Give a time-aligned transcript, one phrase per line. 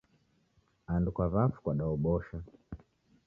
[0.93, 2.37] Andu kwa w'afu kwadaobosha.